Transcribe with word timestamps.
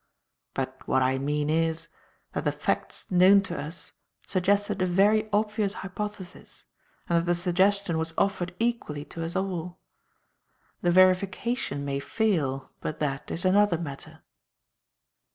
But 0.55 0.87
what 0.87 1.03
I 1.03 1.19
mean 1.19 1.47
is, 1.47 1.87
that 2.33 2.43
the 2.45 2.51
facts 2.51 3.11
known 3.11 3.41
to 3.43 3.55
us 3.59 3.91
suggested 4.25 4.81
a 4.81 4.87
very 4.87 5.29
obvious 5.31 5.73
hypothesis 5.85 6.65
and 7.07 7.19
that 7.19 7.25
the 7.27 7.35
suggestion 7.35 7.99
was 7.99 8.11
offered 8.17 8.55
equally 8.57 9.05
to 9.05 9.23
us 9.23 9.35
all. 9.35 9.77
The 10.81 10.89
verification 10.89 11.85
may 11.85 11.99
fail, 11.99 12.71
but 12.79 12.97
that 12.99 13.29
is 13.29 13.45
another 13.45 13.77
matter." 13.77 14.23